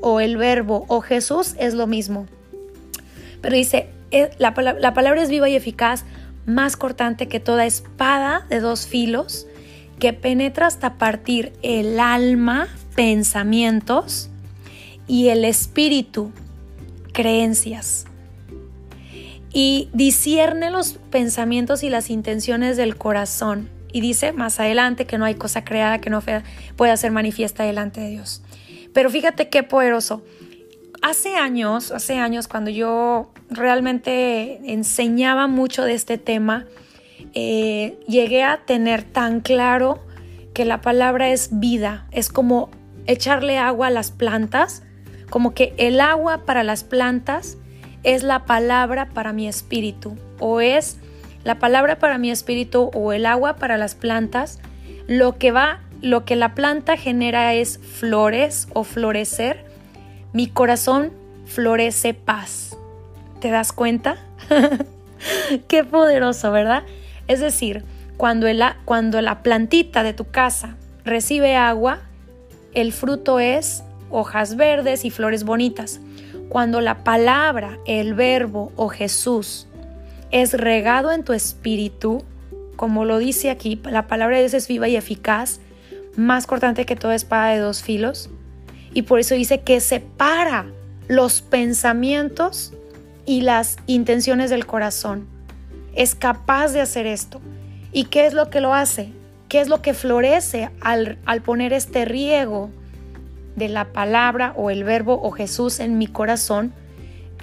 o 0.00 0.20
el 0.20 0.36
verbo 0.36 0.84
o 0.88 1.00
Jesús 1.00 1.54
es 1.58 1.74
lo 1.74 1.86
mismo. 1.86 2.26
Pero 3.40 3.56
dice, 3.56 3.88
eh, 4.10 4.30
la, 4.38 4.54
la 4.80 4.94
palabra 4.94 5.22
es 5.22 5.30
viva 5.30 5.48
y 5.48 5.56
eficaz, 5.56 6.04
más 6.46 6.76
cortante 6.76 7.28
que 7.28 7.40
toda 7.40 7.64
espada 7.66 8.46
de 8.48 8.60
dos 8.60 8.86
filos, 8.86 9.46
que 9.98 10.12
penetra 10.12 10.66
hasta 10.66 10.98
partir 10.98 11.52
el 11.62 11.98
alma, 12.00 12.68
pensamientos, 12.94 14.30
y 15.06 15.28
el 15.28 15.44
espíritu, 15.44 16.32
creencias. 17.12 18.06
Y 19.52 19.88
discierne 19.92 20.70
los 20.70 20.98
pensamientos 21.10 21.82
y 21.82 21.90
las 21.90 22.10
intenciones 22.10 22.76
del 22.76 22.96
corazón. 22.96 23.68
Y 23.94 24.00
dice 24.02 24.32
más 24.32 24.60
adelante 24.60 25.06
que 25.06 25.16
no 25.16 25.24
hay 25.24 25.36
cosa 25.36 25.64
creada 25.64 26.00
que 26.00 26.10
no 26.10 26.20
pueda 26.76 26.96
ser 26.96 27.12
manifiesta 27.12 27.62
delante 27.62 28.00
de 28.00 28.10
Dios. 28.10 28.42
Pero 28.92 29.08
fíjate 29.08 29.48
qué 29.48 29.62
poderoso. 29.62 30.22
Hace 31.00 31.36
años, 31.36 31.92
hace 31.92 32.18
años 32.18 32.48
cuando 32.48 32.70
yo 32.70 33.32
realmente 33.48 34.60
enseñaba 34.70 35.46
mucho 35.46 35.84
de 35.84 35.94
este 35.94 36.18
tema, 36.18 36.66
eh, 37.34 37.98
llegué 38.06 38.42
a 38.42 38.66
tener 38.66 39.04
tan 39.04 39.40
claro 39.40 40.04
que 40.52 40.64
la 40.64 40.80
palabra 40.80 41.30
es 41.30 41.48
vida, 41.52 42.06
es 42.10 42.28
como 42.28 42.70
echarle 43.06 43.58
agua 43.58 43.86
a 43.86 43.90
las 43.90 44.10
plantas 44.10 44.82
como 45.34 45.52
que 45.52 45.74
el 45.78 46.00
agua 46.00 46.44
para 46.44 46.62
las 46.62 46.84
plantas 46.84 47.58
es 48.04 48.22
la 48.22 48.44
palabra 48.44 49.08
para 49.08 49.32
mi 49.32 49.48
espíritu 49.48 50.16
o 50.38 50.60
es 50.60 51.00
la 51.44 51.58
palabra 51.58 51.98
para 51.98 52.18
mi 52.18 52.30
espíritu 52.30 52.90
o 52.94 53.12
el 53.12 53.26
agua 53.26 53.56
para 53.56 53.76
las 53.76 53.94
plantas, 53.94 54.58
lo 55.06 55.38
que 55.38 55.52
va, 55.52 55.80
lo 56.00 56.24
que 56.24 56.36
la 56.36 56.54
planta 56.54 56.96
genera 56.96 57.54
es 57.54 57.78
flores 57.78 58.68
o 58.72 58.82
florecer. 58.82 59.64
Mi 60.32 60.48
corazón 60.48 61.12
florece 61.46 62.14
paz. 62.14 62.76
¿Te 63.40 63.50
das 63.50 63.72
cuenta? 63.72 64.16
Qué 65.68 65.84
poderoso, 65.84 66.50
¿verdad? 66.50 66.82
Es 67.28 67.40
decir, 67.40 67.84
cuando, 68.16 68.46
cuando 68.84 69.20
la 69.20 69.42
plantita 69.42 70.02
de 70.02 70.14
tu 70.14 70.30
casa 70.30 70.76
recibe 71.04 71.56
agua, 71.56 72.00
el 72.72 72.92
fruto 72.92 73.38
es 73.38 73.84
hojas 74.10 74.56
verdes 74.56 75.04
y 75.04 75.10
flores 75.10 75.44
bonitas. 75.44 76.00
Cuando 76.48 76.80
la 76.80 77.04
palabra, 77.04 77.78
el 77.86 78.14
verbo 78.14 78.72
o 78.76 78.88
Jesús 78.88 79.66
es 80.34 80.52
regado 80.52 81.12
en 81.12 81.22
tu 81.22 81.32
espíritu, 81.32 82.24
como 82.74 83.04
lo 83.04 83.18
dice 83.18 83.50
aquí, 83.50 83.80
la 83.84 84.08
palabra 84.08 84.34
de 84.34 84.42
Dios 84.42 84.54
es 84.54 84.66
viva 84.66 84.88
y 84.88 84.96
eficaz, 84.96 85.60
más 86.16 86.48
cortante 86.48 86.86
que 86.86 86.96
toda 86.96 87.14
espada 87.14 87.50
de 87.50 87.60
dos 87.60 87.84
filos. 87.84 88.30
Y 88.92 89.02
por 89.02 89.20
eso 89.20 89.36
dice 89.36 89.60
que 89.60 89.78
separa 89.78 90.66
los 91.06 91.40
pensamientos 91.40 92.72
y 93.24 93.42
las 93.42 93.76
intenciones 93.86 94.50
del 94.50 94.66
corazón. 94.66 95.28
Es 95.94 96.16
capaz 96.16 96.72
de 96.72 96.80
hacer 96.80 97.06
esto. 97.06 97.40
¿Y 97.92 98.06
qué 98.06 98.26
es 98.26 98.34
lo 98.34 98.50
que 98.50 98.60
lo 98.60 98.74
hace? 98.74 99.12
¿Qué 99.48 99.60
es 99.60 99.68
lo 99.68 99.82
que 99.82 99.94
florece 99.94 100.68
al, 100.80 101.16
al 101.26 101.42
poner 101.42 101.72
este 101.72 102.06
riego 102.06 102.70
de 103.54 103.68
la 103.68 103.92
palabra 103.92 104.52
o 104.56 104.70
el 104.70 104.82
verbo 104.82 105.20
o 105.22 105.30
Jesús 105.30 105.78
en 105.78 105.96
mi 105.96 106.08
corazón, 106.08 106.72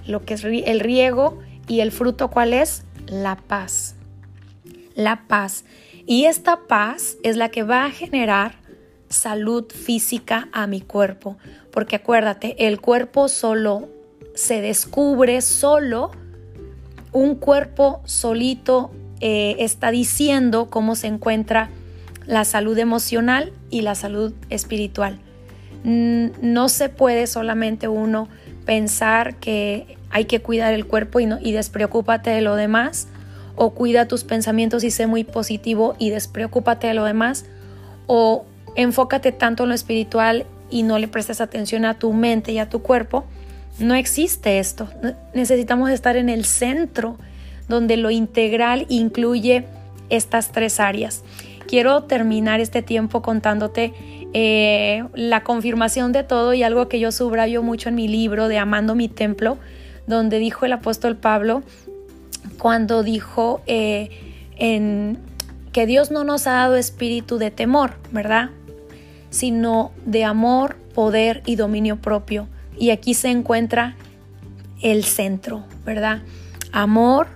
lo 0.05 0.25
que 0.25 0.33
es 0.33 0.43
el 0.43 0.81
riego 0.81 1.39
y 1.71 1.79
el 1.79 1.93
fruto 1.93 2.29
cuál 2.29 2.51
es? 2.51 2.83
La 3.07 3.37
paz. 3.37 3.95
La 4.93 5.25
paz. 5.29 5.63
Y 6.05 6.25
esta 6.25 6.67
paz 6.67 7.15
es 7.23 7.37
la 7.37 7.47
que 7.47 7.63
va 7.63 7.85
a 7.85 7.91
generar 7.91 8.55
salud 9.07 9.71
física 9.71 10.49
a 10.51 10.67
mi 10.67 10.81
cuerpo. 10.81 11.37
Porque 11.71 11.95
acuérdate, 11.95 12.67
el 12.67 12.81
cuerpo 12.81 13.29
solo 13.29 13.87
se 14.35 14.59
descubre 14.59 15.39
solo, 15.39 16.11
un 17.13 17.35
cuerpo 17.35 18.01
solito 18.03 18.91
eh, 19.21 19.55
está 19.59 19.91
diciendo 19.91 20.69
cómo 20.69 20.95
se 20.95 21.07
encuentra 21.07 21.69
la 22.25 22.43
salud 22.43 22.77
emocional 22.77 23.53
y 23.69 23.79
la 23.79 23.95
salud 23.95 24.33
espiritual. 24.49 25.21
No 25.85 26.67
se 26.67 26.89
puede 26.89 27.27
solamente 27.27 27.87
uno 27.87 28.27
pensar 28.65 29.37
que 29.37 29.97
hay 30.11 30.25
que 30.25 30.41
cuidar 30.41 30.73
el 30.73 30.85
cuerpo 30.85 31.19
y, 31.19 31.25
no, 31.25 31.39
y 31.41 31.51
despreocúpate 31.51 32.29
de 32.29 32.41
lo 32.41 32.55
demás, 32.55 33.07
o 33.55 33.71
cuida 33.71 34.07
tus 34.07 34.23
pensamientos 34.23 34.83
y 34.83 34.91
sé 34.91 35.07
muy 35.07 35.23
positivo 35.23 35.95
y 35.99 36.09
despreocúpate 36.09 36.87
de 36.87 36.93
lo 36.93 37.03
demás, 37.03 37.45
o 38.07 38.45
enfócate 38.75 39.31
tanto 39.31 39.63
en 39.63 39.69
lo 39.69 39.75
espiritual 39.75 40.45
y 40.69 40.83
no 40.83 40.97
le 40.99 41.07
prestes 41.07 41.41
atención 41.41 41.85
a 41.85 41.99
tu 41.99 42.13
mente 42.13 42.51
y 42.51 42.59
a 42.59 42.69
tu 42.69 42.81
cuerpo. 42.81 43.25
No 43.79 43.95
existe 43.95 44.59
esto. 44.59 44.89
Necesitamos 45.33 45.89
estar 45.89 46.17
en 46.17 46.29
el 46.29 46.45
centro, 46.45 47.17
donde 47.67 47.97
lo 47.97 48.11
integral 48.11 48.85
incluye 48.89 49.65
estas 50.09 50.51
tres 50.51 50.79
áreas. 50.79 51.23
Quiero 51.67 52.03
terminar 52.03 52.59
este 52.59 52.81
tiempo 52.81 53.21
contándote 53.21 53.93
eh, 54.33 55.03
la 55.13 55.43
confirmación 55.43 56.11
de 56.11 56.23
todo 56.23 56.53
y 56.53 56.63
algo 56.63 56.87
que 56.87 56.99
yo 56.99 57.11
subrayo 57.11 57.63
mucho 57.63 57.89
en 57.89 57.95
mi 57.95 58.07
libro 58.07 58.47
de 58.47 58.57
Amando 58.57 58.95
mi 58.95 59.07
templo, 59.07 59.57
donde 60.07 60.39
dijo 60.39 60.65
el 60.65 60.73
apóstol 60.73 61.15
Pablo 61.17 61.63
cuando 62.57 63.03
dijo 63.03 63.61
eh, 63.65 64.09
en, 64.57 65.17
que 65.71 65.85
Dios 65.85 66.11
no 66.11 66.23
nos 66.23 66.47
ha 66.47 66.53
dado 66.53 66.75
espíritu 66.75 67.37
de 67.37 67.51
temor, 67.51 67.95
¿verdad? 68.11 68.49
Sino 69.29 69.91
de 70.05 70.23
amor, 70.23 70.75
poder 70.93 71.41
y 71.45 71.55
dominio 71.55 71.97
propio. 71.97 72.47
Y 72.77 72.89
aquí 72.89 73.13
se 73.13 73.29
encuentra 73.29 73.95
el 74.81 75.03
centro, 75.03 75.63
¿verdad? 75.85 76.21
Amor, 76.71 77.27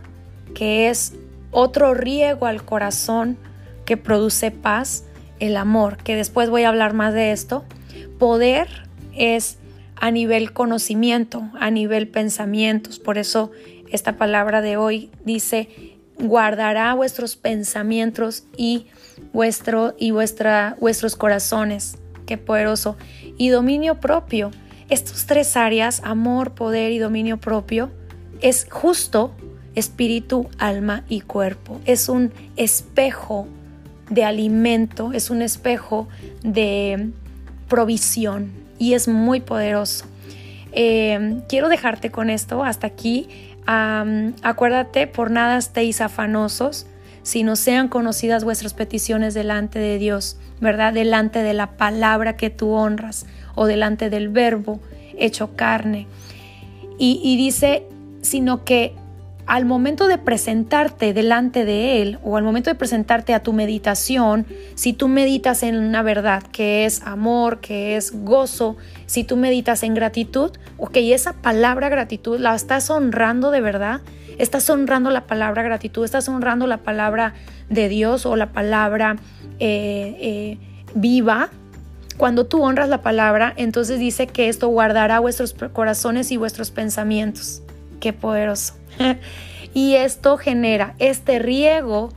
que 0.54 0.89
es 0.89 1.13
otro 1.51 1.93
riego 1.93 2.45
al 2.47 2.63
corazón 2.63 3.38
que 3.86 3.97
produce 3.97 4.51
paz, 4.51 5.06
el 5.39 5.58
amor, 5.58 5.97
que 5.97 6.15
después 6.15 6.49
voy 6.49 6.63
a 6.63 6.69
hablar 6.69 6.93
más 6.93 7.13
de 7.13 7.32
esto. 7.32 7.63
Poder 8.19 8.67
es 9.15 9.58
a 9.95 10.12
nivel 10.12 10.53
conocimiento, 10.53 11.49
a 11.60 11.71
nivel 11.71 12.08
pensamientos. 12.08 12.99
Por 12.99 13.17
eso 13.17 13.51
esta 13.91 14.17
palabra 14.17 14.62
de 14.62 14.77
hoy 14.77 15.10
dice, 15.23 15.97
guardará 16.19 16.93
vuestros 16.93 17.36
pensamientos 17.36 18.43
y, 18.58 18.88
vuestro, 19.34 19.95
y 19.97 20.12
vuestra, 20.12 20.75
vuestros 20.79 21.15
corazones. 21.15 21.97
Qué 22.25 22.38
poderoso. 22.38 22.97
Y 23.38 23.49
dominio 23.49 23.99
propio. 23.99 24.51
Estos 24.89 25.25
tres 25.25 25.58
áreas, 25.58 26.01
amor, 26.03 26.51
poder 26.51 26.91
y 26.91 26.99
dominio 26.99 27.38
propio, 27.38 27.91
es 28.41 28.67
justo 28.69 29.34
espíritu, 29.73 30.47
alma 30.58 31.03
y 31.10 31.21
cuerpo. 31.21 31.81
Es 31.86 32.08
un 32.10 32.31
espejo 32.55 33.47
de 34.10 34.23
alimento, 34.23 35.12
es 35.12 35.29
un 35.29 35.41
espejo 35.41 36.08
de 36.43 37.10
provisión 37.67 38.64
y 38.77 38.93
es 38.93 39.07
muy 39.07 39.39
poderoso. 39.39 40.05
Eh, 40.71 41.41
quiero 41.47 41.69
dejarte 41.69 42.11
con 42.11 42.29
esto 42.29 42.63
hasta 42.63 42.88
aquí. 42.88 43.27
acuérdate, 43.65 45.07
por 45.07 45.31
nada 45.31 45.57
estéis 45.57 46.01
afanosos, 46.01 46.85
sino 47.23 47.55
sean 47.55 47.88
conocidas 47.88 48.43
vuestras 48.43 48.73
peticiones 48.73 49.33
delante 49.33 49.79
de 49.79 49.97
Dios, 49.97 50.38
¿verdad? 50.61 50.93
Delante 50.93 51.39
de 51.39 51.53
la 51.53 51.71
palabra 51.71 52.38
que 52.38 52.51
tú 52.51 52.71
honras 52.71 53.25
o 53.55 53.65
delante 53.65 54.09
del 54.09 54.29
verbo 54.29 54.79
hecho 55.17 55.55
carne. 55.55 56.07
Y 56.97 57.35
dice, 57.38 57.83
sino 58.21 58.63
que 58.63 58.93
al 59.47 59.65
momento 59.65 60.08
de 60.08 60.17
presentarte 60.17 61.13
delante 61.13 61.65
de 61.65 62.01
Él 62.01 62.19
o 62.23 62.38
al 62.38 62.43
momento 62.43 62.69
de 62.69 62.75
presentarte 62.75 63.34
a 63.34 63.43
tu 63.43 63.53
meditación, 63.53 64.45
si 64.73 64.93
tú 64.93 65.08
meditas 65.08 65.62
en 65.62 65.77
una 65.77 66.01
verdad 66.01 66.43
que 66.43 66.86
es 66.86 67.01
amor, 67.03 67.60
que 67.60 67.95
es 67.95 68.12
gozo, 68.12 68.75
si 69.05 69.23
tú 69.23 69.38
meditas 69.38 69.84
en 69.84 69.93
gratitud, 69.93 70.51
ok, 70.77 70.97
esa 70.97 71.34
palabra 71.34 71.89
gratitud 71.89 72.39
la 72.39 72.55
estás 72.55 72.89
honrando 72.89 73.51
de 73.51 73.62
verdad, 73.62 74.01
estás 74.39 74.69
honrando 74.69 75.12
la 75.12 75.27
palabra 75.27 75.62
gratitud, 75.62 76.03
estás 76.03 76.27
honrando 76.27 76.65
la 76.65 76.77
palabra 76.77 77.36
de 77.69 77.88
Dios 77.88 78.25
o 78.25 78.36
la 78.36 78.51
palabra 78.51 79.17
eh, 79.60 80.17
eh, 80.19 80.58
viva. 80.95 81.49
Cuando 82.17 82.45
tú 82.45 82.63
honras 82.63 82.89
la 82.89 83.01
palabra, 83.01 83.53
entonces 83.58 83.99
dice 83.99 84.25
que 84.25 84.49
esto 84.49 84.69
guardará 84.69 85.19
vuestros 85.19 85.53
corazones 85.53 86.31
y 86.31 86.38
vuestros 86.38 86.71
pensamientos. 86.71 87.62
Qué 87.99 88.13
poderoso. 88.13 88.75
y 89.73 89.95
esto 89.95 90.38
genera 90.38 90.95
este 90.99 91.39
riego 91.39 92.10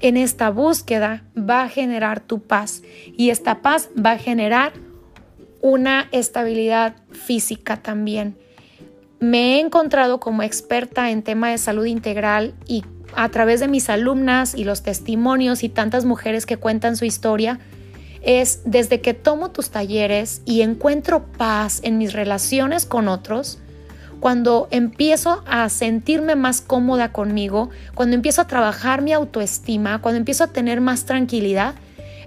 en 0.00 0.16
esta 0.16 0.50
búsqueda 0.50 1.24
va 1.36 1.62
a 1.62 1.68
generar 1.68 2.20
tu 2.20 2.42
paz 2.42 2.82
y 3.16 3.30
esta 3.30 3.62
paz 3.62 3.88
va 3.98 4.12
a 4.12 4.18
generar 4.18 4.72
una 5.62 6.08
estabilidad 6.12 6.96
física 7.10 7.78
también. 7.78 8.36
Me 9.20 9.54
he 9.54 9.60
encontrado 9.60 10.20
como 10.20 10.42
experta 10.42 11.10
en 11.10 11.22
tema 11.22 11.50
de 11.50 11.58
salud 11.58 11.86
integral 11.86 12.54
y 12.66 12.84
a 13.16 13.28
través 13.30 13.60
de 13.60 13.68
mis 13.68 13.88
alumnas 13.88 14.54
y 14.54 14.64
los 14.64 14.82
testimonios 14.82 15.62
y 15.62 15.70
tantas 15.70 16.04
mujeres 16.04 16.44
que 16.44 16.58
cuentan 16.58 16.96
su 16.96 17.04
historia, 17.04 17.60
es 18.22 18.60
desde 18.64 19.00
que 19.00 19.14
tomo 19.14 19.50
tus 19.50 19.70
talleres 19.70 20.42
y 20.44 20.62
encuentro 20.62 21.26
paz 21.32 21.80
en 21.82 21.98
mis 21.98 22.12
relaciones 22.12 22.86
con 22.86 23.08
otros, 23.08 23.58
cuando 24.24 24.68
empiezo 24.70 25.44
a 25.46 25.68
sentirme 25.68 26.34
más 26.34 26.62
cómoda 26.62 27.12
conmigo, 27.12 27.68
cuando 27.94 28.16
empiezo 28.16 28.40
a 28.40 28.46
trabajar 28.46 29.02
mi 29.02 29.12
autoestima, 29.12 30.00
cuando 30.00 30.16
empiezo 30.16 30.44
a 30.44 30.46
tener 30.46 30.80
más 30.80 31.04
tranquilidad, 31.04 31.74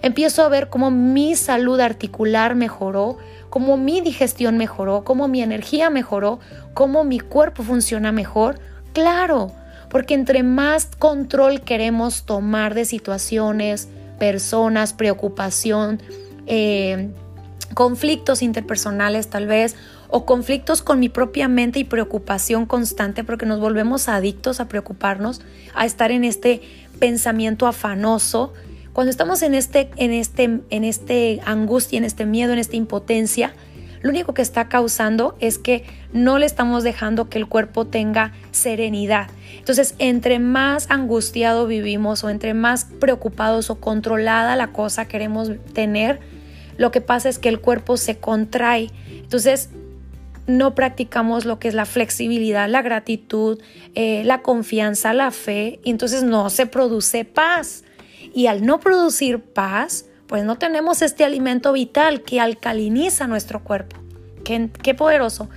empiezo 0.04 0.44
a 0.44 0.50
ver 0.50 0.70
cómo 0.70 0.92
mi 0.92 1.36
salud 1.36 1.80
articular 1.80 2.54
mejoró, 2.54 3.18
cómo 3.50 3.78
mi 3.78 4.02
digestión 4.02 4.60
mejoró, 4.60 5.04
cómo 5.04 5.28
mi 5.28 5.42
energía 5.42 5.90
mejoró, 5.90 6.40
cómo 6.76 7.04
mi 7.04 7.20
cuerpo 7.20 7.64
funciona 7.64 8.12
mejor. 8.12 8.60
Claro, 8.94 9.52
porque 9.90 10.14
entre 10.14 10.44
más 10.44 10.92
control 11.00 11.62
queremos 11.62 12.26
tomar 12.28 12.76
de 12.76 12.86
situaciones, 12.86 13.88
personas, 14.20 14.94
preocupación, 14.94 16.00
eh, 16.46 17.10
conflictos 17.74 18.44
interpersonales 18.44 19.30
tal 19.30 19.48
vez, 19.48 19.76
o 20.10 20.26
conflictos 20.26 20.82
con 20.82 21.00
mi 21.00 21.10
propia 21.10 21.48
mente 21.48 21.80
y 21.80 21.84
preocupación 21.84 22.66
constante, 22.66 23.24
porque 23.24 23.46
nos 23.46 23.60
volvemos 23.60 24.10
adictos 24.10 24.60
a 24.60 24.68
preocuparnos, 24.68 25.42
a 25.74 25.86
estar 25.86 26.12
en 26.12 26.24
este 26.24 26.62
pensamiento 27.00 27.68
afanoso. 27.68 28.54
Cuando 28.94 29.12
estamos 29.12 29.42
en 29.42 29.54
este, 29.54 29.90
en 29.98 30.12
este, 30.12 30.62
en 30.70 30.84
este 30.84 31.42
angustia, 31.46 31.98
en 31.98 32.04
este 32.04 32.26
miedo, 32.26 32.54
en 32.54 32.60
esta 32.60 32.76
impotencia, 32.76 33.54
lo 34.02 34.12
único 34.12 34.34
que 34.34 34.42
está 34.42 34.70
causando 34.70 35.36
es 35.40 35.58
que 35.58 35.84
no 36.14 36.38
le 36.38 36.46
estamos 36.46 36.84
dejando 36.84 37.30
que 37.30 37.40
el 37.40 37.48
cuerpo 37.48 37.86
tenga 37.86 38.34
serenidad. 38.52 39.28
Entonces, 39.58 39.96
entre 40.00 40.40
más 40.40 40.90
angustiado 40.90 41.68
vivimos 41.68 42.24
o 42.24 42.30
entre 42.30 42.54
más 42.54 42.86
preocupados 42.86 43.70
o 43.70 43.76
controlada 43.76 44.56
la 44.56 44.68
cosa 44.68 45.08
queremos 45.08 45.52
tener, 45.74 46.20
lo 46.78 46.92
que 46.92 47.02
pasa 47.02 47.28
es 47.28 47.40
que 47.40 47.50
el 47.50 47.60
cuerpo 47.60 47.98
se 47.98 48.18
contrae. 48.18 48.92
Entonces, 49.10 49.70
no 50.48 50.76
practicamos 50.76 51.46
lo 51.46 51.60
que 51.60 51.68
es 51.68 51.74
la 51.74 51.86
flexibilidad, 51.86 52.70
la 52.70 52.82
gratitud, 52.82 53.62
eh, 53.96 54.24
la 54.26 54.42
confianza, 54.42 55.14
la 55.14 55.32
fe, 55.32 55.80
y 55.84 55.92
entonces 55.92 56.24
no 56.24 56.50
se 56.50 56.66
produce 56.66 57.26
paz. 57.26 57.84
Y 58.34 58.48
al 58.48 58.66
no 58.66 58.80
producir 58.80 59.42
paz, 59.42 60.06
pues 60.28 60.44
no 60.44 60.58
tenemos 60.58 61.02
este 61.02 61.26
alimento 61.26 61.74
vital 61.74 62.22
que 62.22 62.40
alcaliniza 62.40 63.28
nuestro 63.28 63.64
cuerpo. 63.64 63.98
Qué, 64.44 64.70
qué 64.82 64.94
poderoso. 64.94 65.50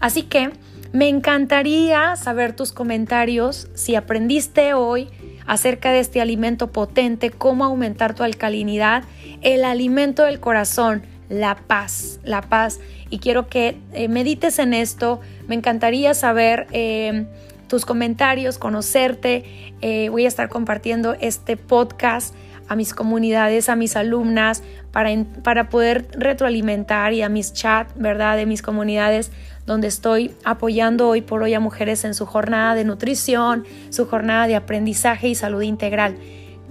Así 0.00 0.22
que 0.22 0.50
me 0.92 1.08
encantaría 1.08 2.16
saber 2.16 2.56
tus 2.56 2.72
comentarios 2.72 3.68
si 3.74 3.94
aprendiste 3.94 4.72
hoy 4.72 5.08
acerca 5.46 5.92
de 5.92 6.00
este 6.00 6.20
alimento 6.20 6.72
potente, 6.72 7.30
cómo 7.30 7.64
aumentar 7.64 8.14
tu 8.14 8.22
alcalinidad, 8.22 9.04
el 9.42 9.64
alimento 9.64 10.24
del 10.24 10.40
corazón, 10.40 11.02
la 11.28 11.56
paz, 11.56 12.20
la 12.24 12.42
paz. 12.42 12.80
Y 13.10 13.18
quiero 13.18 13.48
que 13.48 13.78
eh, 13.92 14.08
medites 14.08 14.58
en 14.58 14.74
esto. 14.74 15.20
Me 15.46 15.54
encantaría 15.54 16.14
saber 16.14 16.66
eh, 16.72 17.26
tus 17.68 17.84
comentarios, 17.84 18.58
conocerte. 18.58 19.72
Eh, 19.80 20.08
voy 20.10 20.24
a 20.24 20.28
estar 20.28 20.48
compartiendo 20.48 21.14
este 21.20 21.56
podcast 21.56 22.34
a 22.68 22.76
mis 22.76 22.92
comunidades, 22.92 23.68
a 23.68 23.76
mis 23.76 23.96
alumnas, 23.96 24.62
para, 24.92 25.10
para 25.42 25.70
poder 25.70 26.08
retroalimentar 26.12 27.14
y 27.14 27.22
a 27.22 27.28
mis 27.28 27.54
chats, 27.54 27.92
¿verdad? 27.96 28.36
De 28.36 28.44
mis 28.44 28.60
comunidades 28.60 29.30
donde 29.64 29.86
estoy 29.86 30.34
apoyando 30.44 31.08
hoy 31.08 31.20
por 31.20 31.42
hoy 31.42 31.54
a 31.54 31.60
mujeres 31.60 32.04
en 32.04 32.14
su 32.14 32.26
jornada 32.26 32.74
de 32.74 32.84
nutrición, 32.84 33.64
su 33.90 34.06
jornada 34.06 34.46
de 34.46 34.56
aprendizaje 34.56 35.28
y 35.28 35.34
salud 35.34 35.62
integral. 35.62 36.16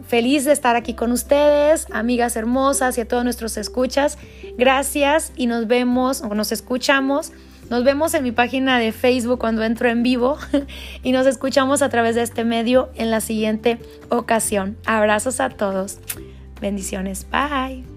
Feliz 0.08 0.46
de 0.46 0.54
estar 0.54 0.76
aquí 0.76 0.94
con 0.94 1.12
ustedes, 1.12 1.88
amigas 1.92 2.36
hermosas 2.38 2.98
y 2.98 3.02
a 3.02 3.08
todos 3.08 3.24
nuestros 3.24 3.58
escuchas. 3.58 4.18
Gracias 4.58 5.34
y 5.36 5.48
nos 5.48 5.68
vemos 5.68 6.22
o 6.22 6.34
nos 6.34 6.52
escuchamos. 6.52 7.34
Nos 7.70 7.84
vemos 7.84 8.14
en 8.14 8.24
mi 8.24 8.32
página 8.32 8.80
de 8.80 8.94
Facebook 8.94 9.40
cuando 9.40 9.64
entro 9.64 9.90
en 9.90 10.04
vivo 10.04 10.38
y 11.04 11.12
nos 11.12 11.28
escuchamos 11.28 11.82
a 11.82 11.90
través 11.90 12.16
de 12.16 12.22
este 12.22 12.46
medio 12.46 12.90
en 12.96 13.12
la 13.12 13.20
siguiente 13.20 13.80
ocasión. 14.10 14.78
Abrazos 14.86 15.42
a 15.42 15.50
todos. 15.50 16.00
Bendiciones. 16.62 17.28
Bye. 17.30 17.97